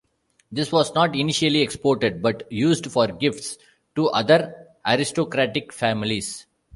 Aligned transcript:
This 0.51 0.71
was 0.71 0.95
not 0.95 1.15
initially 1.15 1.61
exported, 1.61 2.23
but 2.23 2.51
used 2.51 2.91
for 2.91 3.05
gifts 3.05 3.59
to 3.93 4.07
other 4.09 4.65
aristocratic 4.83 5.71
families. 5.71 6.47